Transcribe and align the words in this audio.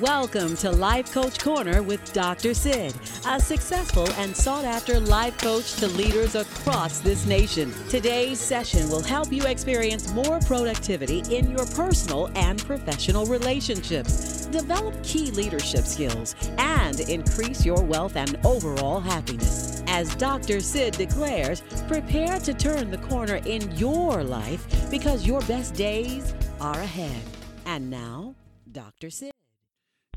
Welcome 0.00 0.56
to 0.58 0.70
Life 0.70 1.10
Coach 1.10 1.38
Corner 1.38 1.82
with 1.82 2.12
Dr. 2.12 2.52
Sid, 2.52 2.94
a 3.26 3.40
successful 3.40 4.06
and 4.18 4.36
sought 4.36 4.66
after 4.66 5.00
life 5.00 5.38
coach 5.38 5.72
to 5.76 5.86
leaders 5.86 6.34
across 6.34 6.98
this 6.98 7.24
nation. 7.24 7.72
Today's 7.88 8.38
session 8.38 8.90
will 8.90 9.02
help 9.02 9.32
you 9.32 9.44
experience 9.44 10.12
more 10.12 10.38
productivity 10.40 11.20
in 11.34 11.50
your 11.50 11.64
personal 11.68 12.30
and 12.34 12.62
professional 12.66 13.24
relationships, 13.24 14.44
develop 14.46 15.02
key 15.02 15.30
leadership 15.30 15.86
skills, 15.86 16.34
and 16.58 17.00
increase 17.00 17.64
your 17.64 17.82
wealth 17.82 18.16
and 18.16 18.38
overall 18.44 19.00
happiness. 19.00 19.82
As 19.86 20.14
Dr. 20.16 20.60
Sid 20.60 20.92
declares, 20.92 21.62
prepare 21.88 22.38
to 22.40 22.52
turn 22.52 22.90
the 22.90 22.98
corner 22.98 23.36
in 23.46 23.74
your 23.78 24.22
life 24.22 24.90
because 24.90 25.26
your 25.26 25.40
best 25.42 25.74
days 25.74 26.34
are 26.60 26.80
ahead. 26.80 27.22
And 27.64 27.88
now, 27.88 28.34
Dr. 28.70 29.08
Sid. 29.08 29.35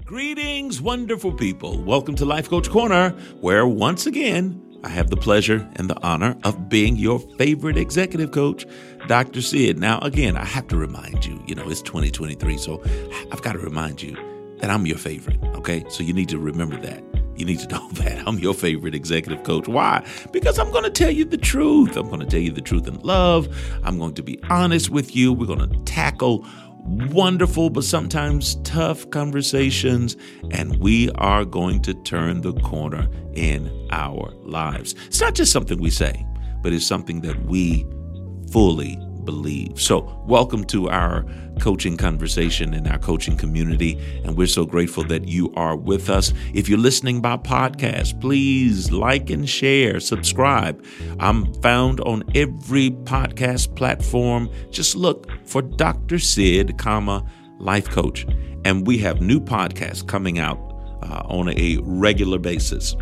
Greetings, 0.10 0.82
wonderful 0.82 1.32
people. 1.32 1.84
Welcome 1.84 2.16
to 2.16 2.26
Life 2.26 2.50
Coach 2.50 2.68
Corner, 2.68 3.12
where 3.42 3.68
once 3.68 4.08
again, 4.08 4.60
I 4.84 4.90
have 4.90 5.12
the 5.12 5.16
pleasure 5.16 5.70
and 5.76 5.88
the 5.88 6.02
honor 6.02 6.36
of 6.44 6.68
being 6.68 6.96
your 6.96 7.20
favorite 7.38 7.78
executive 7.78 8.32
coach, 8.32 8.66
Dr. 9.06 9.44
Sid. 9.44 9.78
Now, 9.78 10.00
again, 10.00 10.36
I 10.36 10.46
have 10.46 10.68
to 10.70 10.78
remind 10.78 11.28
you, 11.28 11.40
you 11.46 11.54
know, 11.54 11.70
it's 11.70 11.84
2023, 11.84 12.58
so 12.58 12.82
I've 13.32 13.44
got 13.44 13.54
to 13.54 13.60
remind 13.60 14.02
you 14.02 14.16
that 14.62 14.72
I'm 14.72 14.88
your 14.88 14.98
favorite, 14.98 15.38
okay? 15.54 15.86
So 15.90 16.02
you 16.02 16.14
need 16.14 16.30
to 16.30 16.40
remember 16.40 16.78
that. 16.78 17.04
You 17.36 17.46
need 17.46 17.60
to 17.60 17.68
know 17.76 17.88
that 17.92 18.28
I'm 18.28 18.40
your 18.40 18.56
favorite 18.56 18.96
executive 18.96 19.44
coach. 19.44 19.68
Why? 19.68 20.04
Because 20.32 20.58
I'm 20.58 20.72
going 20.72 20.86
to 20.86 20.90
tell 20.90 21.12
you 21.12 21.24
the 21.24 21.38
truth. 21.38 21.96
I'm 21.96 22.08
going 22.08 22.22
to 22.22 22.26
tell 22.26 22.42
you 22.42 22.52
the 22.52 22.62
truth 22.62 22.88
in 22.88 23.00
love. 23.02 23.48
I'm 23.84 24.00
going 24.00 24.16
to 24.16 24.24
be 24.24 24.40
honest 24.50 24.90
with 24.90 25.16
you. 25.16 25.32
We're 25.34 25.46
going 25.46 25.70
to 25.70 25.78
tackle 25.84 26.48
wonderful 26.84 27.70
but 27.70 27.84
sometimes 27.84 28.56
tough 28.64 29.10
conversations, 29.10 30.18
and 30.52 30.80
we 30.80 31.10
are 31.12 31.46
going 31.46 31.82
to 31.84 31.94
turn 31.94 32.42
the 32.42 32.54
corner 32.62 33.08
in 33.34 33.70
our 33.92 34.32
lives. 34.42 34.96
It's 35.08 35.22
not 35.22 35.36
just 35.36 35.52
something 35.52 35.80
we 35.80 35.90
say, 35.90 36.26
but 36.62 36.74
it's 36.74 36.86
something 36.86 37.22
that 37.22 37.46
we 37.46 37.86
fully 38.52 38.98
believe. 39.30 39.80
So, 39.80 40.20
welcome 40.26 40.64
to 40.64 40.90
our 40.90 41.24
coaching 41.60 41.98
conversation 41.98 42.74
in 42.74 42.88
our 42.88 42.98
coaching 42.98 43.38
community. 43.38 44.00
And 44.24 44.36
we're 44.36 44.48
so 44.48 44.66
grateful 44.66 45.04
that 45.04 45.28
you 45.28 45.54
are 45.54 45.76
with 45.76 46.10
us. 46.10 46.34
If 46.56 46.68
you're 46.68 46.80
listening 46.80 47.22
by 47.22 47.38
podcast, 47.38 48.20
please 48.20 48.92
like 48.92 49.30
and 49.30 49.48
share, 49.48 50.00
subscribe. 50.00 50.84
I'm 51.20 51.54
found 51.62 52.00
on 52.00 52.24
every 52.34 52.90
podcast 52.90 53.76
platform. 53.76 54.50
Just 54.72 54.96
look 54.96 55.28
for 55.46 55.62
Dr. 55.62 56.18
Sid, 56.18 56.80
comma, 56.80 57.24
life 57.60 57.88
coach. 57.88 58.26
And 58.66 58.88
we 58.88 58.98
have 58.98 59.22
new 59.22 59.40
podcasts 59.40 60.06
coming 60.08 60.40
out 60.40 60.58
uh, 61.04 61.22
on 61.26 61.50
a 61.50 61.78
regular 61.84 62.40
basis. 62.40 62.96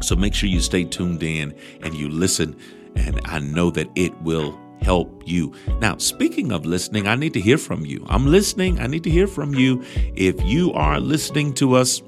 So 0.00 0.16
make 0.16 0.34
sure 0.34 0.48
you 0.48 0.60
stay 0.60 0.82
tuned 0.82 1.22
in 1.22 1.54
and 1.80 1.94
you 1.94 2.08
listen. 2.08 2.56
And 2.96 3.20
I 3.24 3.38
know 3.38 3.70
that 3.70 3.88
it 3.94 4.20
will 4.22 4.58
help 4.82 5.22
you. 5.26 5.52
Now, 5.80 5.96
speaking 5.98 6.52
of 6.52 6.66
listening, 6.66 7.06
I 7.06 7.14
need 7.14 7.32
to 7.34 7.40
hear 7.40 7.58
from 7.58 7.84
you. 7.86 8.04
I'm 8.08 8.26
listening. 8.26 8.80
I 8.80 8.86
need 8.86 9.04
to 9.04 9.10
hear 9.10 9.26
from 9.26 9.54
you. 9.54 9.82
If 10.14 10.42
you 10.44 10.72
are 10.72 11.00
listening 11.00 11.54
to 11.54 11.74
us, 11.74 12.02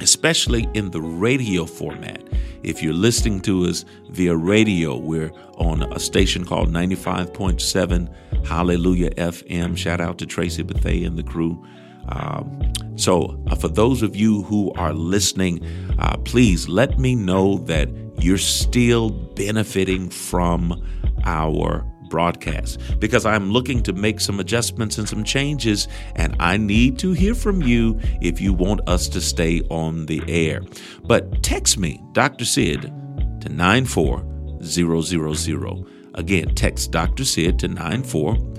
especially 0.00 0.68
in 0.74 0.90
the 0.90 1.00
radio 1.00 1.66
format, 1.66 2.22
if 2.62 2.82
you're 2.82 2.92
listening 2.92 3.40
to 3.42 3.64
us 3.66 3.84
via 4.10 4.36
radio, 4.36 4.96
we're 4.96 5.30
on 5.56 5.82
a 5.92 6.00
station 6.00 6.44
called 6.44 6.70
95.7 6.70 8.46
Hallelujah 8.46 9.10
FM. 9.10 9.76
Shout 9.76 10.00
out 10.00 10.18
to 10.18 10.26
Tracy 10.26 10.64
Bethay 10.64 11.06
and 11.06 11.16
the 11.16 11.22
crew. 11.22 11.64
Um, 12.08 12.72
so, 12.96 13.40
uh, 13.48 13.56
for 13.56 13.68
those 13.68 14.02
of 14.02 14.14
you 14.16 14.42
who 14.42 14.72
are 14.72 14.92
listening, 14.92 15.64
uh, 15.98 16.16
please 16.18 16.68
let 16.68 16.98
me 16.98 17.14
know 17.14 17.58
that 17.58 17.88
you're 18.18 18.38
still 18.38 19.10
benefiting 19.10 20.08
from 20.08 20.82
our 21.24 21.84
broadcast 22.08 22.80
because 22.98 23.26
I'm 23.26 23.50
looking 23.50 23.82
to 23.84 23.92
make 23.92 24.20
some 24.20 24.40
adjustments 24.40 24.98
and 24.98 25.08
some 25.08 25.22
changes, 25.24 25.88
and 26.14 26.36
I 26.40 26.56
need 26.56 26.98
to 27.00 27.12
hear 27.12 27.34
from 27.34 27.62
you 27.62 28.00
if 28.20 28.40
you 28.40 28.52
want 28.52 28.88
us 28.88 29.08
to 29.08 29.20
stay 29.20 29.62
on 29.70 30.06
the 30.06 30.22
air. 30.28 30.62
But 31.04 31.42
text 31.42 31.78
me, 31.78 32.00
Dr. 32.12 32.44
Sid, 32.44 32.92
to 33.40 33.48
94000. 33.48 35.86
Again, 36.14 36.54
text 36.54 36.92
Dr. 36.92 37.24
Sid 37.24 37.58
to 37.58 37.66
94000 37.68 38.54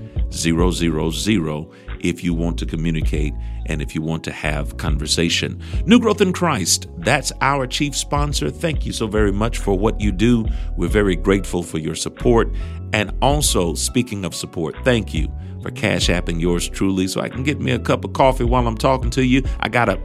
if 2.02 2.24
you 2.24 2.34
want 2.34 2.58
to 2.60 2.66
communicate 2.66 3.34
and 3.66 3.82
if 3.82 3.94
you 3.96 4.02
want 4.02 4.24
to 4.24 4.32
have 4.32 4.78
conversation. 4.78 5.62
New 5.86 6.00
Growth 6.00 6.22
in 6.22 6.34
Christ, 6.34 6.88
that's 6.98 7.32
our 7.42 7.68
chief 7.68 7.96
sponsor. 7.96 8.50
Thank 8.50 8.86
you 8.86 8.94
so 8.94 9.08
very 9.08 9.32
much 9.32 9.58
for 9.58 9.78
what 9.78 10.00
you 10.00 10.12
do. 10.12 10.46
We're 10.76 10.88
very 10.88 11.16
grateful 11.16 11.64
for 11.64 11.78
your 11.78 11.96
support. 11.96 12.50
And 12.94 13.12
also, 13.22 13.74
speaking 13.74 14.26
of 14.26 14.34
support, 14.34 14.76
thank 14.84 15.14
you 15.14 15.32
for 15.62 15.72
cash 15.72 16.08
apping 16.08 16.40
yours 16.40 16.70
truly 16.70 17.08
so 17.08 17.22
I 17.22 17.30
can 17.30 17.44
get 17.44 17.60
me 17.60 17.72
a 17.72 17.80
cup 17.80 18.06
of 18.06 18.14
coffee 18.14 18.44
while 18.44 18.68
I'm 18.68 18.78
talking 18.78 19.10
to 19.12 19.26
you. 19.26 19.44
I 19.60 19.70
got 19.70 19.86
to 19.86 19.98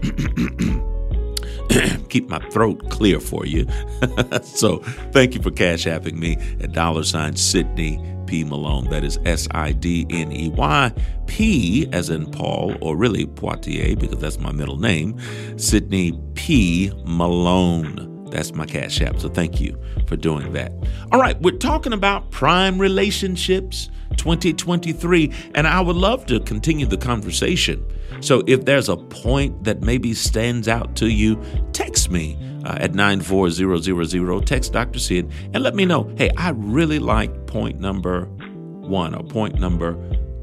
keep 2.09 2.29
my 2.29 2.39
throat 2.51 2.91
clear 2.91 3.21
for 3.21 3.47
you. 3.47 3.67
so 4.43 4.79
thank 5.13 5.35
you 5.35 5.43
for 5.43 5.51
cash 5.51 5.85
apping 5.85 6.15
me 6.15 6.37
at 6.61 6.73
dollar 6.73 7.05
sign 7.05 7.37
Sidney 7.37 8.01
Malone. 8.41 8.89
That 8.89 9.05
is 9.05 9.19
S 9.25 9.47
I 9.51 9.73
D 9.73 10.07
N 10.11 10.33
E 10.33 10.49
Y 10.49 10.93
P 11.27 11.87
as 11.93 12.11
in 12.11 12.31
Paul, 12.31 12.77
or 12.81 12.97
really 12.97 13.27
Poitier, 13.27 13.99
because 13.99 14.19
that's 14.19 14.39
my 14.39 14.53
middle 14.53 14.79
name, 14.79 15.19
Sidney 15.59 16.19
P. 16.35 16.91
Malone. 17.05 18.09
That's 18.31 18.55
my 18.55 18.65
cash 18.65 19.01
app. 19.03 19.21
So 19.21 19.29
thank 19.29 19.61
you 19.61 19.79
for 20.07 20.17
doing 20.17 20.55
that. 20.55 20.73
All 21.13 21.21
right, 21.21 21.41
we're 21.43 21.59
talking 21.59 21.93
about 21.93 22.31
prime 22.31 22.79
relationships 22.81 23.91
2023, 24.17 25.33
and 25.55 25.67
I 25.67 25.81
would 25.81 25.97
love 25.97 26.25
to 26.27 26.41
continue 26.41 26.87
the 26.87 26.97
conversation. 26.97 27.85
So 28.21 28.43
if 28.47 28.65
there's 28.65 28.89
a 28.89 28.97
point 28.97 29.65
that 29.65 29.83
maybe 29.83 30.15
stands 30.15 30.67
out 30.67 30.97
to 30.97 31.09
you, 31.09 31.43
text 31.73 32.11
me 32.11 32.39
uh, 32.65 32.77
at 32.81 32.95
94000, 32.95 34.47
text 34.47 34.73
Dr. 34.73 34.99
Sid, 34.99 35.31
and 35.53 35.63
let 35.63 35.75
me 35.75 35.85
know 35.85 36.13
hey, 36.17 36.31
I 36.37 36.51
really 36.51 36.99
like 36.99 37.47
point 37.47 37.81
number 37.81 38.27
one 38.27 39.15
or 39.15 39.23
point 39.23 39.59
number 39.59 39.97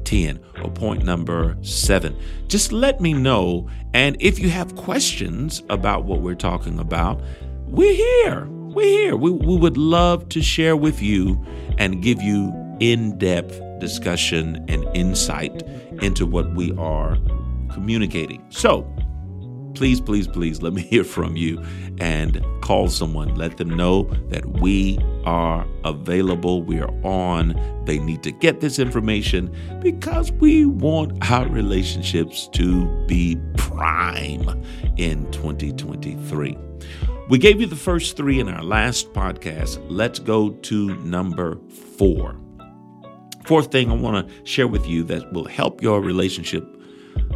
10 0.04 0.40
or 0.62 0.70
point 0.70 1.04
number 1.04 1.56
seven. 1.62 2.16
Just 2.48 2.72
let 2.72 3.00
me 3.00 3.12
know. 3.12 3.68
And 3.94 4.16
if 4.20 4.38
you 4.38 4.50
have 4.50 4.74
questions 4.76 5.62
about 5.70 6.04
what 6.04 6.20
we're 6.20 6.34
talking 6.34 6.78
about, 6.78 7.22
we're 7.66 7.94
here. 7.94 8.46
We're 8.48 8.84
here. 8.86 9.16
We, 9.16 9.30
we 9.30 9.56
would 9.56 9.76
love 9.76 10.28
to 10.30 10.42
share 10.42 10.76
with 10.76 11.00
you 11.00 11.44
and 11.78 12.02
give 12.02 12.20
you 12.20 12.52
in 12.80 13.18
depth 13.18 13.60
discussion 13.78 14.64
and 14.68 14.84
insight 14.96 15.62
into 16.02 16.26
what 16.26 16.54
we 16.54 16.72
are 16.76 17.16
communicating. 17.72 18.44
So, 18.50 18.92
please, 19.74 20.00
please, 20.00 20.26
please 20.26 20.62
let 20.62 20.72
me 20.72 20.82
hear 20.90 21.04
from 21.04 21.36
you 21.36 21.62
and 21.98 22.44
call 22.62 22.88
someone. 22.88 23.34
Let 23.34 23.56
them 23.56 23.70
know 23.70 24.04
that 24.28 24.46
we 24.60 24.98
are 25.24 25.66
available. 25.84 26.62
We 26.62 26.80
are 26.80 26.92
on. 27.04 27.54
They 27.84 27.98
need 27.98 28.22
to 28.22 28.32
get 28.32 28.60
this 28.60 28.78
information 28.78 29.54
because 29.80 30.32
we 30.32 30.66
want 30.66 31.30
our 31.30 31.48
relationships 31.48 32.48
to 32.54 33.06
be 33.06 33.38
prime 33.56 34.48
in 34.96 35.30
2023. 35.32 36.56
We 37.28 37.38
gave 37.38 37.60
you 37.60 37.66
the 37.66 37.76
first 37.76 38.16
three 38.16 38.40
in 38.40 38.48
our 38.48 38.62
last 38.62 39.12
podcast. 39.12 39.84
Let's 39.88 40.18
go 40.18 40.50
to 40.50 40.96
number 41.04 41.58
four. 41.96 42.36
Fourth 43.44 43.70
thing 43.70 43.90
I 43.90 43.94
want 43.94 44.28
to 44.28 44.44
share 44.44 44.68
with 44.68 44.86
you 44.86 45.02
that 45.04 45.32
will 45.32 45.46
help 45.46 45.82
your 45.82 46.00
relationship 46.00 46.64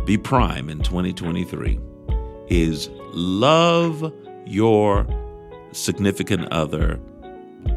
be 0.04 0.18
prime 0.18 0.68
in 0.68 0.80
2023 0.80 1.78
is 2.48 2.88
love 3.12 4.12
your 4.46 5.06
significant 5.72 6.50
other. 6.52 7.00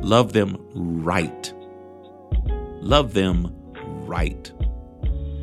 Love 0.01 0.33
them 0.33 0.57
right. 0.73 1.53
Love 2.81 3.13
them 3.13 3.53
right. 4.05 4.51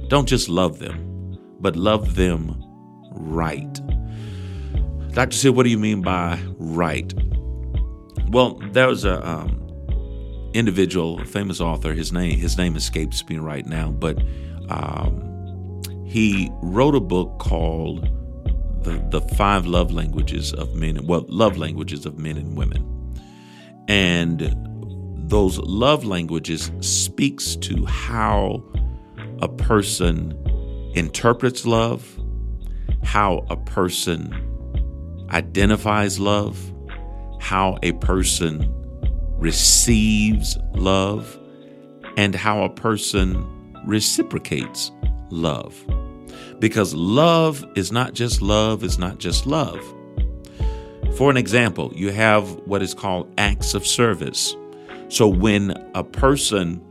Don't 0.08 0.28
just 0.28 0.48
love 0.48 0.78
them, 0.78 1.38
but 1.60 1.76
love 1.76 2.14
them 2.14 2.62
right. 3.10 3.80
Dr. 5.12 5.36
Sid, 5.36 5.54
what 5.54 5.62
do 5.62 5.70
you 5.70 5.78
mean 5.78 6.02
by 6.02 6.38
right? 6.58 7.12
Well, 8.28 8.60
there 8.72 8.88
was 8.88 9.04
a 9.04 9.26
um, 9.26 9.60
individual, 10.54 11.24
famous 11.24 11.60
author. 11.60 11.92
His 11.92 12.12
name 12.12 12.38
his 12.38 12.58
name 12.58 12.76
escapes 12.76 13.26
me 13.28 13.38
right 13.38 13.66
now, 13.66 13.90
but 13.90 14.18
um, 14.68 15.82
he 16.06 16.50
wrote 16.62 16.94
a 16.94 17.00
book 17.00 17.38
called 17.38 18.08
the 18.84 19.04
the 19.10 19.20
five 19.34 19.66
love 19.66 19.92
languages 19.92 20.52
of 20.52 20.74
men. 20.74 21.06
Well, 21.06 21.24
love 21.28 21.56
languages 21.56 22.06
of 22.06 22.18
men 22.18 22.36
and 22.36 22.56
women, 22.56 23.16
and 23.88 24.54
those 25.28 25.58
love 25.58 26.04
languages 26.04 26.70
speaks 26.80 27.56
to 27.56 27.84
how 27.86 28.62
a 29.40 29.48
person 29.48 30.32
interprets 30.94 31.66
love 31.66 32.18
how 33.04 33.44
a 33.50 33.56
person 33.56 34.34
identifies 35.30 36.18
love, 36.18 36.58
how 37.40 37.78
a 37.82 37.92
person 37.92 38.68
receives 39.38 40.56
love, 40.74 41.38
and 42.16 42.34
how 42.34 42.62
a 42.62 42.70
person 42.70 43.46
reciprocates 43.84 44.90
love. 45.30 45.74
Because 46.64 46.94
love 46.94 47.62
is 47.74 47.92
not 47.92 48.14
just 48.14 48.40
love, 48.40 48.82
is 48.84 48.98
not 48.98 49.18
just 49.18 49.44
love. 49.44 49.78
For 51.14 51.30
an 51.30 51.36
example, 51.36 51.92
you 51.94 52.10
have 52.10 52.48
what 52.64 52.80
is 52.80 52.94
called 52.94 53.30
acts 53.36 53.74
of 53.74 53.86
service. 53.86 54.56
So 55.08 55.28
when 55.28 55.72
a 55.94 56.02
person 56.02 56.82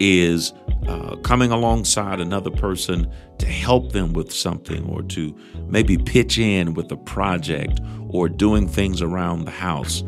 is 0.00 0.54
uh, 0.88 1.16
coming 1.16 1.50
alongside 1.50 2.18
another 2.18 2.50
person 2.50 3.12
to 3.40 3.44
help 3.44 3.92
them 3.92 4.14
with 4.14 4.32
something 4.32 4.86
or 4.86 5.02
to 5.02 5.36
maybe 5.68 5.98
pitch 5.98 6.38
in 6.38 6.72
with 6.72 6.90
a 6.92 6.96
project 6.96 7.78
or 8.08 8.26
doing 8.26 8.66
things 8.66 9.02
around 9.02 9.44
the 9.44 9.50
house, 9.50 10.02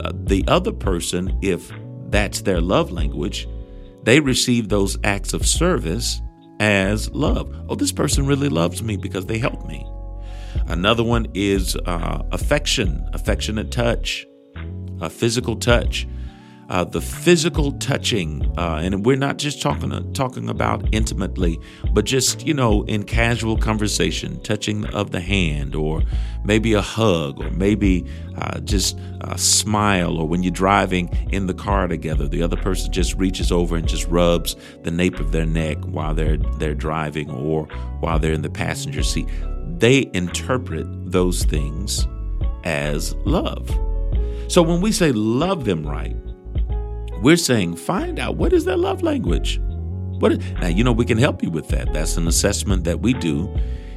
uh, 0.00 0.10
the 0.12 0.42
other 0.48 0.72
person, 0.72 1.38
if 1.40 1.70
that's 2.08 2.40
their 2.40 2.60
love 2.60 2.90
language, 2.90 3.46
they 4.02 4.18
receive 4.18 4.70
those 4.70 4.98
acts 5.04 5.32
of 5.32 5.46
service 5.46 6.20
as 6.62 7.10
love. 7.10 7.52
Oh, 7.68 7.74
this 7.74 7.90
person 7.90 8.24
really 8.24 8.48
loves 8.48 8.84
me 8.84 8.96
because 8.96 9.26
they 9.26 9.38
helped 9.38 9.66
me. 9.66 9.84
Another 10.68 11.02
one 11.02 11.26
is 11.34 11.74
uh, 11.86 12.22
affection, 12.30 13.04
affectionate 13.12 13.72
touch, 13.72 14.24
a 15.00 15.10
physical 15.10 15.56
touch. 15.56 16.06
Uh, 16.68 16.84
the 16.84 17.00
physical 17.00 17.72
touching, 17.72 18.50
uh, 18.56 18.80
and 18.82 19.04
we're 19.04 19.16
not 19.16 19.36
just 19.36 19.60
talking 19.60 19.92
uh, 19.92 20.02
talking 20.14 20.48
about 20.48 20.88
intimately, 20.92 21.58
but 21.92 22.04
just 22.04 22.46
you 22.46 22.54
know 22.54 22.82
in 22.84 23.02
casual 23.04 23.58
conversation, 23.58 24.40
touching 24.42 24.86
of 24.86 25.10
the 25.10 25.20
hand, 25.20 25.74
or 25.74 26.02
maybe 26.44 26.72
a 26.72 26.80
hug, 26.80 27.38
or 27.40 27.50
maybe 27.50 28.06
uh, 28.38 28.58
just 28.60 28.98
a 29.20 29.36
smile, 29.36 30.16
or 30.16 30.26
when 30.26 30.42
you're 30.42 30.52
driving 30.52 31.08
in 31.30 31.46
the 31.46 31.54
car 31.54 31.88
together, 31.88 32.26
the 32.26 32.42
other 32.42 32.56
person 32.56 32.90
just 32.90 33.14
reaches 33.16 33.52
over 33.52 33.76
and 33.76 33.86
just 33.86 34.06
rubs 34.06 34.56
the 34.82 34.90
nape 34.90 35.20
of 35.20 35.32
their 35.32 35.46
neck 35.46 35.76
while 35.84 36.14
they're 36.14 36.38
they're 36.58 36.74
driving, 36.74 37.30
or 37.30 37.66
while 38.00 38.18
they're 38.18 38.32
in 38.32 38.42
the 38.42 38.50
passenger 38.50 39.02
seat 39.02 39.28
they 39.82 40.08
interpret 40.12 40.86
those 41.10 41.42
things 41.42 42.06
as 42.62 43.14
love. 43.24 43.68
So 44.48 44.62
when 44.62 44.80
we 44.80 44.92
say 44.92 45.10
love 45.10 45.64
them 45.64 45.84
right, 45.84 46.16
we're 47.22 47.36
saying 47.36 47.76
find 47.76 48.18
out 48.18 48.36
what 48.36 48.52
is 48.52 48.64
their 48.64 48.76
love 48.76 49.02
language. 49.02 49.60
What 50.18 50.32
is, 50.32 50.38
now 50.54 50.66
you 50.66 50.84
know 50.84 50.92
we 50.92 51.04
can 51.04 51.18
help 51.18 51.42
you 51.42 51.50
with 51.50 51.68
that. 51.68 51.92
That's 51.92 52.16
an 52.16 52.26
assessment 52.26 52.84
that 52.84 53.00
we 53.00 53.14
do 53.14 53.52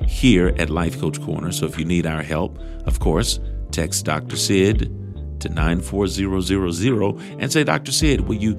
here 0.08 0.54
at 0.60 0.70
Life 0.70 1.00
Coach 1.00 1.22
Corner. 1.22 1.52
So 1.52 1.66
if 1.66 1.80
you 1.80 1.86
need 1.86 2.06
our 2.06 2.22
help, 2.22 2.60
of 2.86 3.00
course, 3.00 3.40
text 3.72 4.06
Dr. 4.06 4.36
Sid 4.36 4.92
to 5.40 5.50
94000 5.50 7.40
and 7.40 7.52
say, 7.52 7.64
Dr. 7.64 7.92
Sid, 7.92 8.22
will 8.22 8.36
you 8.36 8.58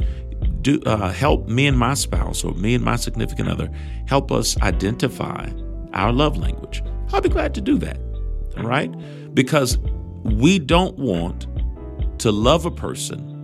do 0.62 0.80
uh, 0.84 1.12
help 1.12 1.48
me 1.48 1.66
and 1.69 1.78
my 1.78 1.94
spouse 1.94 2.44
or 2.44 2.52
me 2.54 2.74
and 2.74 2.84
my 2.84 2.96
significant 2.96 3.48
other 3.48 3.70
help 4.08 4.32
us 4.32 4.60
identify 4.62 5.48
our 5.92 6.12
love 6.12 6.36
language? 6.36 6.82
I'll 7.12 7.20
be 7.20 7.28
glad 7.28 7.54
to 7.54 7.60
do 7.60 7.78
that. 7.78 7.98
All 8.56 8.64
right? 8.64 8.92
Because 9.32 9.78
we 10.24 10.58
don't 10.58 10.98
want 10.98 11.46
to 12.19 12.32
love 12.32 12.66
a 12.66 12.70
person 12.70 13.35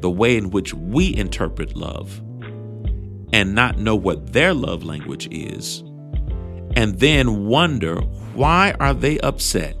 the 0.00 0.10
way 0.10 0.36
in 0.36 0.50
which 0.50 0.74
we 0.74 1.14
interpret 1.14 1.76
love 1.76 2.20
and 3.32 3.54
not 3.54 3.78
know 3.78 3.94
what 3.94 4.32
their 4.32 4.54
love 4.54 4.84
language 4.84 5.28
is 5.30 5.82
and 6.76 6.98
then 7.00 7.46
wonder 7.46 8.00
why 8.34 8.74
are 8.80 8.94
they 8.94 9.18
upset 9.20 9.76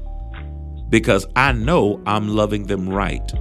because 0.90 1.24
I 1.36 1.52
know 1.52 2.02
I'm 2.04 2.28
loving 2.28 2.66
them 2.66 2.88
right. 2.88 3.32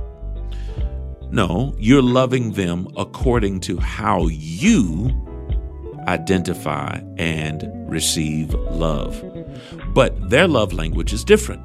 No, 1.31 1.75
you're 1.77 2.01
loving 2.01 2.53
them 2.53 2.87
according 2.95 3.59
to 3.61 3.77
how 3.77 4.27
you 4.27 5.09
identify 6.07 7.01
and 7.17 7.67
receive 7.89 8.53
love. 8.53 9.23
But 9.93 10.29
their 10.29 10.47
love 10.47 10.73
language 10.73 11.11
is 11.11 11.23
different. 11.23 11.61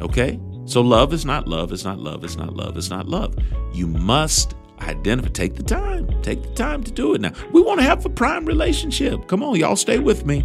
Okay? 0.00 0.40
So 0.66 0.80
love 0.80 1.12
is 1.12 1.24
not 1.24 1.48
love, 1.48 1.72
it's 1.72 1.84
not 1.84 1.98
love, 1.98 2.24
it's 2.24 2.36
not 2.36 2.54
love, 2.54 2.76
it's 2.76 2.90
not 2.90 3.08
love. 3.08 3.34
You 3.72 3.86
must 3.86 4.54
identify, 4.80 5.28
take 5.30 5.56
the 5.56 5.62
time, 5.62 6.08
take 6.22 6.42
the 6.42 6.54
time 6.54 6.82
to 6.84 6.90
do 6.90 7.14
it 7.14 7.20
now. 7.20 7.32
We 7.52 7.60
want 7.60 7.80
to 7.80 7.84
have 7.84 8.04
a 8.04 8.10
prime 8.10 8.46
relationship. 8.46 9.26
Come 9.26 9.42
on, 9.42 9.56
y'all 9.56 9.76
stay 9.76 9.98
with 9.98 10.24
me. 10.24 10.44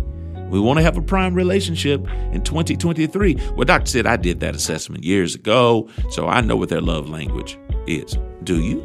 We 0.50 0.60
want 0.60 0.78
to 0.78 0.84
have 0.84 0.98
a 0.98 1.02
prime 1.02 1.34
relationship 1.34 2.02
in 2.32 2.44
2023. 2.44 3.36
Well, 3.56 3.66
Dr. 3.66 3.88
Sid 3.88 4.06
I 4.06 4.16
did 4.16 4.40
that 4.42 4.56
assessment 4.56 5.04
years 5.04 5.36
ago, 5.36 5.90
so 6.10 6.28
I 6.28 6.42
know 6.42 6.56
what 6.56 6.70
their 6.70 6.82
love 6.82 7.10
language 7.10 7.58
is. 7.88 8.18
Do 8.44 8.62
you? 8.62 8.84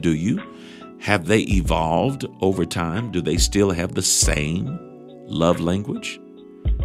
Do 0.00 0.14
you? 0.14 0.42
Have 1.00 1.26
they 1.26 1.40
evolved 1.42 2.26
over 2.40 2.64
time? 2.64 3.12
Do 3.12 3.20
they 3.20 3.36
still 3.36 3.70
have 3.70 3.94
the 3.94 4.02
same 4.02 4.78
love 5.26 5.60
language? 5.60 6.20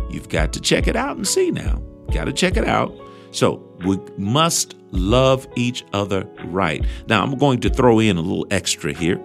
You've 0.10 0.30
got 0.30 0.54
to 0.54 0.60
check 0.60 0.88
it 0.88 0.96
out 0.96 1.16
and 1.16 1.28
see 1.28 1.50
now. 1.50 1.82
Got 2.14 2.26
to 2.26 2.34
check 2.34 2.56
it 2.56 2.68
out. 2.68 2.94
So 3.32 3.56
we 3.86 4.00
must 4.18 4.76
love 4.92 5.48
each 5.56 5.84
other 5.94 6.28
right. 6.46 6.86
Now, 7.08 7.24
I'm 7.24 7.38
going 7.38 7.60
to 7.62 7.70
throw 7.70 8.00
in 8.00 8.18
a 8.18 8.22
little 8.22 8.48
extra 8.52 8.94
here. 8.94 9.20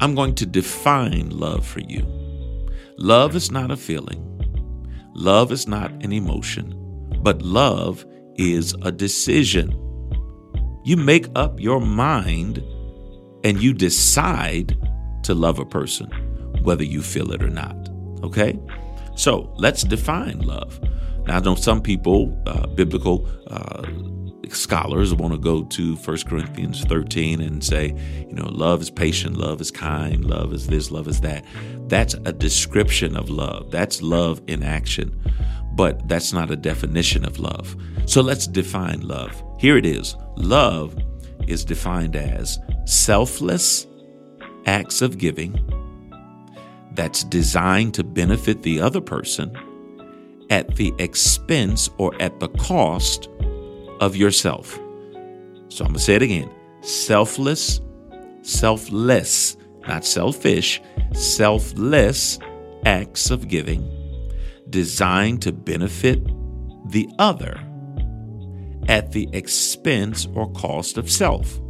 I'm 0.00 0.14
going 0.14 0.34
to 0.36 0.46
define 0.46 1.30
love 1.30 1.66
for 1.66 1.80
you. 1.80 2.06
Love 2.96 3.34
is 3.34 3.50
not 3.50 3.70
a 3.70 3.76
feeling, 3.76 4.22
love 5.14 5.52
is 5.52 5.66
not 5.66 5.90
an 6.04 6.12
emotion, 6.12 6.74
but 7.22 7.42
love 7.42 8.04
is 8.36 8.74
a 8.82 8.92
decision. 8.92 9.70
You 10.84 10.96
make 10.96 11.26
up 11.34 11.60
your 11.60 11.80
mind 11.80 12.58
and 13.44 13.62
you 13.62 13.72
decide 13.72 14.76
to 15.22 15.34
love 15.34 15.58
a 15.58 15.64
person, 15.64 16.08
whether 16.62 16.84
you 16.84 17.02
feel 17.02 17.32
it 17.32 17.42
or 17.42 17.50
not. 17.50 17.76
Okay? 18.22 18.58
So 19.16 19.52
let's 19.56 19.82
define 19.82 20.40
love. 20.40 20.80
Now, 21.30 21.36
I 21.36 21.40
know 21.42 21.54
some 21.54 21.80
people, 21.80 22.36
uh, 22.46 22.66
biblical 22.66 23.24
uh, 23.46 23.86
scholars, 24.48 25.14
want 25.14 25.32
to 25.32 25.38
go 25.38 25.62
to 25.62 25.94
1 25.94 26.18
Corinthians 26.26 26.82
13 26.86 27.40
and 27.40 27.62
say, 27.62 27.94
you 28.28 28.34
know, 28.34 28.48
love 28.48 28.80
is 28.82 28.90
patient, 28.90 29.36
love 29.36 29.60
is 29.60 29.70
kind, 29.70 30.24
love 30.24 30.52
is 30.52 30.66
this, 30.66 30.90
love 30.90 31.06
is 31.06 31.20
that. 31.20 31.44
That's 31.86 32.14
a 32.14 32.32
description 32.32 33.16
of 33.16 33.30
love. 33.30 33.70
That's 33.70 34.02
love 34.02 34.42
in 34.48 34.64
action, 34.64 35.16
but 35.74 36.08
that's 36.08 36.32
not 36.32 36.50
a 36.50 36.56
definition 36.56 37.24
of 37.24 37.38
love. 37.38 37.76
So 38.06 38.22
let's 38.22 38.48
define 38.48 39.02
love. 39.02 39.40
Here 39.60 39.76
it 39.76 39.86
is 39.86 40.16
love 40.34 40.98
is 41.46 41.64
defined 41.64 42.16
as 42.16 42.58
selfless 42.86 43.86
acts 44.66 45.00
of 45.00 45.16
giving 45.16 45.54
that's 46.94 47.22
designed 47.22 47.94
to 47.94 48.02
benefit 48.02 48.64
the 48.64 48.80
other 48.80 49.00
person 49.00 49.56
at 50.50 50.76
the 50.76 50.92
expense 50.98 51.88
or 51.98 52.14
at 52.20 52.38
the 52.40 52.48
cost 52.48 53.28
of 54.00 54.16
yourself. 54.16 54.74
So 55.68 55.84
I'm 55.84 55.92
going 55.92 55.94
to 55.94 56.00
say 56.00 56.16
it 56.16 56.22
again 56.22 56.50
selfless, 56.82 57.80
selfless, 58.42 59.56
not 59.86 60.04
selfish, 60.04 60.82
selfless 61.12 62.38
acts 62.84 63.30
of 63.30 63.48
giving 63.48 63.96
designed 64.68 65.42
to 65.42 65.52
benefit 65.52 66.24
the 66.90 67.08
other 67.18 67.60
at 68.88 69.12
the 69.12 69.28
expense 69.32 70.26
or 70.34 70.50
cost 70.52 70.96
of 70.96 71.10
self. 71.10 71.60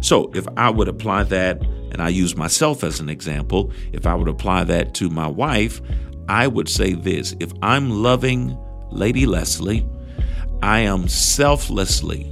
So 0.00 0.30
if 0.34 0.46
I 0.56 0.70
would 0.70 0.88
apply 0.88 1.24
that, 1.24 1.62
and 1.62 2.02
I 2.02 2.08
use 2.08 2.36
myself 2.36 2.82
as 2.82 2.98
an 3.00 3.08
example, 3.08 3.72
if 3.92 4.04
I 4.06 4.14
would 4.14 4.28
apply 4.28 4.64
that 4.64 4.94
to 4.94 5.08
my 5.08 5.28
wife, 5.28 5.80
I 6.28 6.46
would 6.46 6.68
say 6.68 6.94
this 6.94 7.34
if 7.40 7.52
I'm 7.62 7.90
loving 7.90 8.56
Lady 8.90 9.26
Leslie, 9.26 9.86
I 10.62 10.80
am 10.80 11.08
selflessly 11.08 12.30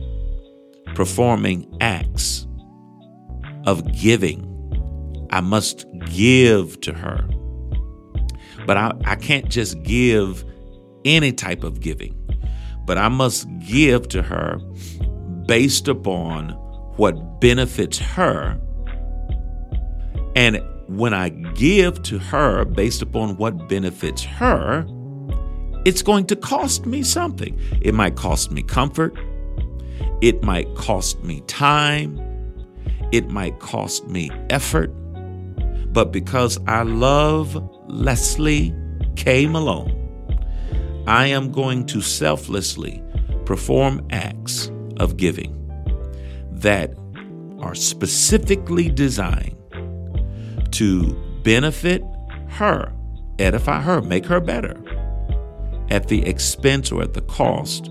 performing 0.95 1.77
acts 1.81 2.47
of 3.67 3.93
giving. 3.93 4.49
I 5.31 5.41
must 5.41 5.87
give 6.07 6.81
to 6.83 6.93
her. 6.93 7.27
But 8.67 8.77
I, 8.77 8.93
I 9.05 9.17
can't 9.17 9.49
just 9.49 9.83
give 9.83 10.45
any 11.05 11.33
type 11.33 11.65
of 11.65 11.81
giving 11.81 12.23
but 12.85 12.99
I 12.99 13.09
must 13.09 13.47
give 13.61 14.09
to 14.09 14.23
her 14.23 14.59
based 15.47 15.89
upon 15.89 16.51
what 16.97 17.41
benefits 17.41 17.99
her. 17.99 18.59
And 20.35 20.63
when 20.89 21.15
I 21.15 21.31
give 21.31 22.03
to 22.05 22.19
her 22.19 22.65
based 22.65 23.03
upon 23.03 23.37
what 23.37 23.69
benefits 23.69 24.23
her, 24.25 24.87
it's 25.85 26.03
going 26.03 26.27
to 26.27 26.37
cost 26.37 26.87
me 26.87 27.03
something. 27.03 27.59
It 27.81 27.95
might 27.95 28.17
cost 28.17 28.53
me 28.53 28.63
comfort. 28.63 29.19
It 30.21 30.43
might 30.43 30.73
cost 30.77 31.23
me 31.25 31.41
time. 31.49 32.21
It 33.11 33.31
might 33.31 33.59
cost 33.59 34.07
me 34.07 34.31
effort. 34.49 34.89
But 35.93 36.13
because 36.13 36.59
I 36.67 36.83
love 36.83 37.57
Leslie 37.89 38.75
K. 39.17 39.47
Malone, 39.47 39.99
I 41.07 41.27
am 41.27 41.51
going 41.51 41.85
to 41.87 42.01
selflessly 42.01 43.03
perform 43.45 44.07
acts 44.11 44.71
of 44.99 45.17
giving 45.17 45.59
that 46.53 46.95
are 47.59 47.75
specifically 47.75 48.89
designed 48.89 49.57
to 50.73 51.15
benefit 51.43 52.03
her, 52.49 52.93
edify 53.39 53.81
her, 53.81 54.03
make 54.03 54.27
her 54.27 54.41
better 54.41 54.81
at 55.91 56.09
the 56.09 56.27
expense 56.27 56.91
or 56.91 57.03
at 57.03 57.15
the 57.15 57.21
cost 57.23 57.91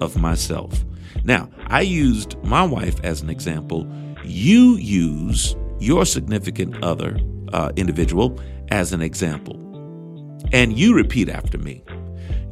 of 0.00 0.16
myself. 0.16 0.84
Now, 1.24 1.50
I 1.66 1.80
used 1.82 2.42
my 2.44 2.64
wife 2.64 3.00
as 3.02 3.22
an 3.22 3.30
example. 3.30 3.86
You 4.24 4.76
use 4.76 5.56
your 5.78 6.04
significant 6.04 6.82
other 6.82 7.18
uh, 7.52 7.72
individual 7.76 8.40
as 8.68 8.92
an 8.92 9.02
example. 9.02 9.56
And 10.52 10.78
you 10.78 10.94
repeat 10.94 11.28
after 11.28 11.58
me. 11.58 11.82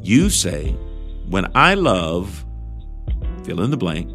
You 0.01 0.29
say, 0.29 0.71
When 1.29 1.49
I 1.55 1.73
love, 1.73 2.45
fill 3.45 3.61
in 3.61 3.71
the 3.71 3.77
blank, 3.77 4.11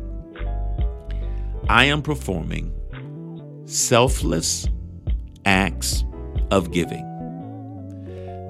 I 1.68 1.84
am 1.84 2.02
performing 2.02 2.72
selfless 3.66 4.66
acts 5.44 6.04
of 6.50 6.70
giving 6.70 7.10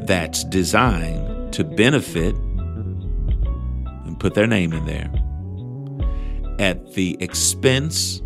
that's 0.02 0.44
designed 0.44 1.52
to 1.52 1.64
benefit 1.64 2.34
and 4.04 4.18
put 4.20 4.34
their 4.34 4.46
name 4.46 4.72
in 4.72 4.84
there 4.84 5.10
at 6.58 6.92
the 6.94 7.16
expense 7.20 8.22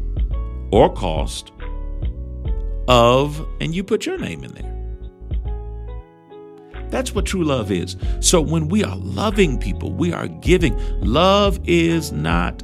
or 0.71 0.93
cost 0.93 1.53
of, 2.89 3.47
and 3.61 3.75
you 3.75 3.85
put 3.85 4.07
your 4.07 4.19
name 4.19 4.43
in 4.45 4.53
there. 4.55 4.75
That's 6.91 7.15
what 7.15 7.27
true 7.27 7.45
love 7.45 7.71
is. 7.71 7.97
So 8.21 8.41
when 8.41 8.69
we 8.69 8.83
are 8.83 8.97
loving 8.97 9.59
people, 9.59 9.93
we 9.93 10.13
are 10.13 10.27
giving. 10.27 10.75
Love 11.01 11.61
is 11.65 12.13
not 12.13 12.63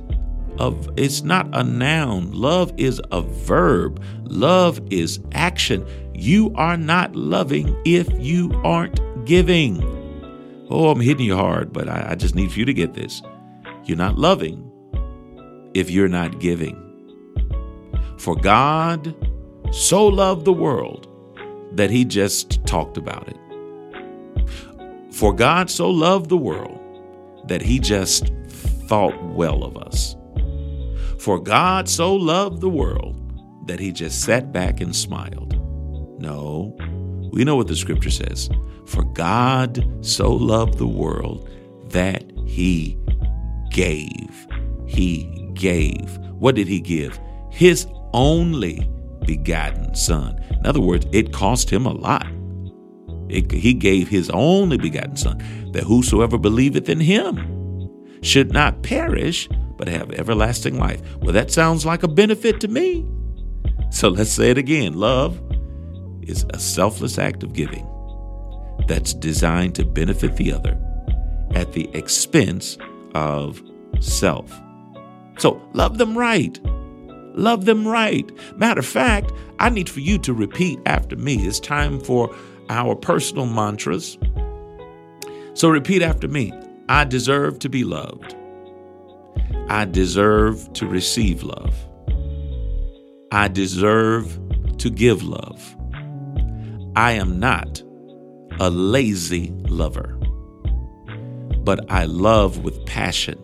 of 0.58 0.88
it's 0.96 1.22
not 1.22 1.48
a 1.52 1.62
noun. 1.62 2.32
Love 2.32 2.72
is 2.76 3.00
a 3.10 3.22
verb. 3.22 4.02
Love 4.24 4.80
is 4.90 5.20
action. 5.32 5.86
You 6.14 6.52
are 6.54 6.76
not 6.76 7.14
loving 7.14 7.80
if 7.84 8.08
you 8.18 8.52
aren't 8.64 9.00
giving. 9.26 9.82
Oh, 10.70 10.90
I'm 10.90 11.00
hitting 11.00 11.26
you 11.26 11.36
hard, 11.36 11.72
but 11.72 11.88
I, 11.88 12.10
I 12.10 12.14
just 12.14 12.34
need 12.34 12.52
for 12.52 12.58
you 12.58 12.64
to 12.64 12.74
get 12.74 12.94
this. 12.94 13.22
You're 13.84 13.98
not 13.98 14.18
loving 14.18 14.70
if 15.74 15.90
you're 15.90 16.08
not 16.08 16.40
giving. 16.40 16.80
For 18.18 18.36
God 18.36 19.14
so 19.72 20.06
loved 20.06 20.44
the 20.44 20.52
world 20.52 21.08
that 21.72 21.90
he 21.90 22.04
just 22.04 22.64
talked 22.64 22.96
about 22.96 23.28
it. 23.28 23.36
For 25.12 25.32
God 25.32 25.68
so 25.68 25.90
loved 25.90 26.30
the 26.30 26.36
world 26.36 26.80
that 27.48 27.60
he 27.60 27.78
just 27.78 28.32
thought 28.86 29.20
well 29.24 29.64
of 29.64 29.76
us. 29.76 30.16
For 31.24 31.40
God 31.40 31.88
so 31.88 32.14
loved 32.14 32.60
the 32.60 32.68
world 32.68 33.16
that 33.66 33.80
he 33.80 33.92
just 33.92 34.20
sat 34.20 34.52
back 34.52 34.82
and 34.82 34.94
smiled. 34.94 35.54
No, 36.20 36.76
we 37.32 37.44
know 37.44 37.56
what 37.56 37.66
the 37.66 37.76
scripture 37.76 38.10
says. 38.10 38.50
For 38.84 39.04
God 39.04 39.82
so 40.04 40.30
loved 40.30 40.76
the 40.76 40.86
world 40.86 41.48
that 41.86 42.30
he 42.46 42.98
gave. 43.70 44.46
He 44.84 45.50
gave. 45.54 46.18
What 46.32 46.56
did 46.56 46.68
he 46.68 46.78
give? 46.78 47.18
His 47.50 47.86
only 48.12 48.86
begotten 49.24 49.94
son. 49.94 50.38
In 50.50 50.66
other 50.66 50.82
words, 50.82 51.06
it 51.10 51.32
cost 51.32 51.70
him 51.70 51.86
a 51.86 51.94
lot. 51.94 52.26
It, 53.30 53.50
he 53.50 53.72
gave 53.72 54.10
his 54.10 54.28
only 54.28 54.76
begotten 54.76 55.16
son 55.16 55.38
that 55.72 55.84
whosoever 55.84 56.36
believeth 56.36 56.90
in 56.90 57.00
him 57.00 57.63
should 58.24 58.52
not 58.52 58.82
perish 58.82 59.48
but 59.76 59.88
have 59.88 60.10
everlasting 60.12 60.78
life. 60.78 61.02
Well, 61.20 61.32
that 61.32 61.50
sounds 61.50 61.84
like 61.84 62.02
a 62.02 62.08
benefit 62.08 62.60
to 62.60 62.68
me. 62.68 63.06
So 63.90 64.08
let's 64.08 64.30
say 64.30 64.50
it 64.50 64.58
again. 64.58 64.94
Love 64.94 65.40
is 66.22 66.46
a 66.50 66.58
selfless 66.58 67.18
act 67.18 67.42
of 67.42 67.52
giving 67.52 67.86
that's 68.86 69.14
designed 69.14 69.74
to 69.74 69.84
benefit 69.84 70.36
the 70.36 70.52
other 70.52 70.78
at 71.54 71.72
the 71.72 71.88
expense 71.94 72.78
of 73.14 73.62
self. 74.00 74.50
So 75.38 75.60
love 75.72 75.98
them 75.98 76.16
right. 76.16 76.58
Love 77.36 77.64
them 77.64 77.86
right. 77.86 78.30
Matter 78.56 78.80
of 78.80 78.86
fact, 78.86 79.32
I 79.58 79.68
need 79.68 79.88
for 79.88 80.00
you 80.00 80.18
to 80.18 80.32
repeat 80.32 80.78
after 80.86 81.16
me. 81.16 81.46
It's 81.46 81.60
time 81.60 82.00
for 82.00 82.34
our 82.70 82.94
personal 82.94 83.46
mantras. 83.46 84.16
So 85.54 85.68
repeat 85.68 86.02
after 86.02 86.28
me 86.28 86.52
I 86.88 87.04
deserve 87.04 87.58
to 87.60 87.70
be 87.70 87.82
loved. 87.82 88.36
I 89.68 89.86
deserve 89.86 90.70
to 90.74 90.86
receive 90.86 91.42
love. 91.42 91.74
I 93.32 93.48
deserve 93.48 94.38
to 94.78 94.90
give 94.90 95.22
love. 95.22 95.76
I 96.94 97.12
am 97.12 97.40
not 97.40 97.82
a 98.60 98.68
lazy 98.68 99.50
lover, 99.68 100.18
but 101.64 101.90
I 101.90 102.04
love 102.04 102.58
with 102.58 102.84
passion. 102.84 103.42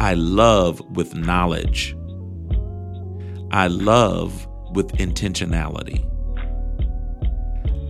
I 0.00 0.14
love 0.14 0.80
with 0.96 1.14
knowledge. 1.14 1.94
I 3.50 3.66
love 3.66 4.48
with 4.74 4.90
intentionality. 4.92 6.02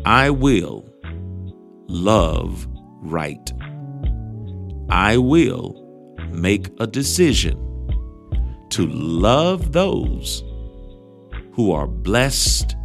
I 0.05 0.31
will 0.31 0.85
love 1.87 2.67
right. 3.01 3.53
I 4.95 5.17
will 5.17 5.75
make 6.31 6.69
a 6.79 6.87
decision 6.87 7.59
to 8.71 8.87
love 8.87 9.73
those 9.73 10.45
who 11.55 11.73
are 11.73 11.89
blessed 11.89 12.77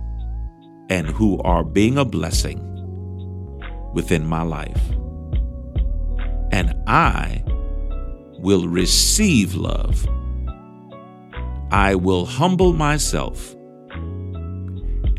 and 0.90 1.06
who 1.06 1.40
are 1.44 1.64
being 1.64 2.00
a 2.00 2.06
blessing 2.06 2.60
within 3.94 4.26
my 4.26 4.42
life. 4.42 4.82
And 6.52 6.74
I 6.88 7.44
will 8.40 8.68
receive 8.68 9.54
love. 9.54 10.08
I 11.72 11.94
will 11.94 12.26
humble 12.26 12.74
myself 12.74 13.56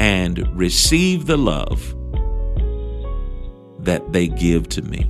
and 0.01 0.45
receive 0.59 1.27
the 1.27 1.39
love 1.39 1.95
that 3.79 4.13
they 4.13 4.27
give 4.27 4.69
to 4.71 4.83
me. 4.83 5.09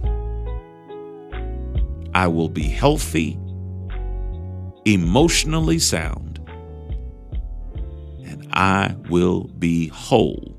I 2.21 2.27
will 2.27 2.51
be 2.51 2.65
healthy, 2.65 3.39
emotionally 4.85 5.79
sound, 5.79 6.39
and 8.27 8.47
I 8.53 8.95
will 9.09 9.45
be 9.45 9.89
whole 9.89 10.55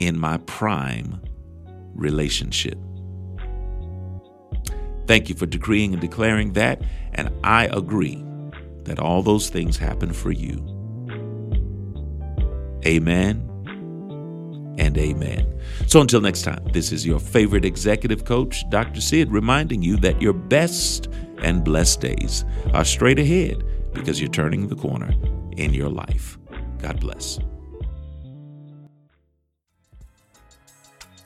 in 0.00 0.18
my 0.18 0.38
prime 0.38 1.22
relationship. 1.94 2.76
Thank 5.06 5.28
you 5.28 5.36
for 5.36 5.46
decreeing 5.46 5.92
and 5.92 6.00
declaring 6.00 6.54
that, 6.54 6.82
and 7.12 7.30
I 7.44 7.66
agree 7.66 8.24
that 8.82 8.98
all 8.98 9.22
those 9.22 9.50
things 9.50 9.78
happen 9.78 10.12
for 10.12 10.32
you. 10.32 10.66
Amen 12.84 13.51
and 14.78 14.96
amen. 14.98 15.60
So 15.86 16.00
until 16.00 16.20
next 16.20 16.42
time, 16.42 16.64
this 16.72 16.92
is 16.92 17.06
your 17.06 17.20
favorite 17.20 17.64
executive 17.64 18.24
coach, 18.24 18.68
Dr. 18.70 19.00
Sid, 19.00 19.30
reminding 19.30 19.82
you 19.82 19.96
that 19.98 20.20
your 20.20 20.32
best 20.32 21.08
and 21.38 21.64
blessed 21.64 22.00
days 22.00 22.44
are 22.72 22.84
straight 22.84 23.18
ahead 23.18 23.64
because 23.92 24.20
you're 24.20 24.30
turning 24.30 24.68
the 24.68 24.76
corner 24.76 25.12
in 25.56 25.74
your 25.74 25.90
life. 25.90 26.38
God 26.78 27.00
bless. 27.00 27.38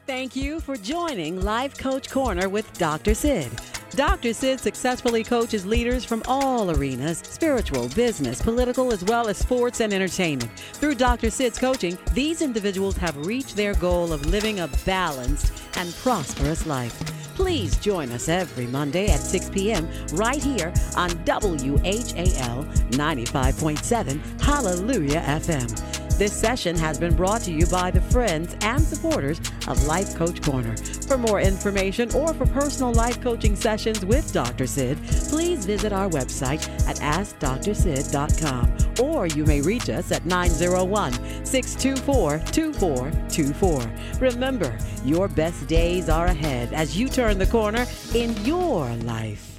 Thank 0.06 0.36
you 0.36 0.60
for 0.60 0.76
joining 0.76 1.40
Life 1.42 1.78
Coach 1.78 2.10
Corner 2.10 2.48
with 2.48 2.72
Dr. 2.78 3.12
Sid. 3.12 3.50
Dr. 3.90 4.32
Sid 4.32 4.60
successfully 4.60 5.22
coaches 5.24 5.64
leaders 5.64 6.04
from 6.04 6.22
all 6.26 6.70
arenas 6.70 7.18
spiritual, 7.18 7.88
business, 7.90 8.42
political, 8.42 8.92
as 8.92 9.04
well 9.04 9.28
as 9.28 9.38
sports 9.38 9.80
and 9.80 9.92
entertainment. 9.92 10.50
Through 10.74 10.96
Dr. 10.96 11.30
Sid's 11.30 11.58
coaching, 11.58 11.96
these 12.12 12.42
individuals 12.42 12.96
have 12.96 13.16
reached 13.26 13.56
their 13.56 13.74
goal 13.74 14.12
of 14.12 14.26
living 14.26 14.60
a 14.60 14.68
balanced 14.84 15.52
and 15.76 15.94
prosperous 15.96 16.66
life. 16.66 16.98
Please 17.34 17.76
join 17.76 18.10
us 18.12 18.28
every 18.28 18.66
Monday 18.66 19.08
at 19.08 19.20
6 19.20 19.50
p.m. 19.50 19.88
right 20.12 20.42
here 20.42 20.72
on 20.96 21.10
WHAL 21.26 22.64
95.7 22.64 24.40
Hallelujah 24.40 25.20
FM. 25.20 25.95
This 26.14 26.32
session 26.32 26.76
has 26.76 26.98
been 26.98 27.14
brought 27.14 27.42
to 27.42 27.52
you 27.52 27.66
by 27.66 27.90
the 27.90 28.00
friends 28.00 28.56
and 28.62 28.82
supporters 28.82 29.38
of 29.68 29.84
Life 29.84 30.14
Coach 30.14 30.40
Corner. 30.42 30.76
For 31.06 31.18
more 31.18 31.40
information 31.40 32.10
or 32.14 32.32
for 32.32 32.46
personal 32.46 32.92
life 32.92 33.20
coaching 33.20 33.54
sessions 33.54 34.04
with 34.04 34.32
Dr. 34.32 34.66
Sid, 34.66 34.98
please 35.28 35.66
visit 35.66 35.92
our 35.92 36.08
website 36.08 36.66
at 36.88 36.96
AskDrSid.com 36.96 38.76
or 39.00 39.26
you 39.26 39.44
may 39.44 39.60
reach 39.60 39.90
us 39.90 40.10
at 40.12 40.24
901 40.24 41.12
624 41.44 42.38
2424. 42.50 44.20
Remember, 44.20 44.78
your 45.04 45.28
best 45.28 45.66
days 45.66 46.08
are 46.08 46.26
ahead 46.26 46.72
as 46.72 46.98
you 46.98 47.08
turn 47.08 47.38
the 47.38 47.46
corner 47.46 47.86
in 48.14 48.36
your 48.44 48.88
life. 48.96 49.55